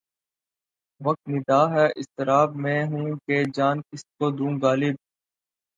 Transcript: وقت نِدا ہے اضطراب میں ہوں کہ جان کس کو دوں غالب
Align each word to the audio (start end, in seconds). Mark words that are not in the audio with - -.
وقت 1.01 1.23
نِدا 1.27 1.61
ہے 1.73 1.85
اضطراب 1.95 2.49
میں 2.55 2.81
ہوں 2.85 3.07
کہ 3.25 3.43
جان 3.55 3.81
کس 3.81 4.03
کو 4.17 4.29
دوں 4.31 4.53
غالب 4.61 4.95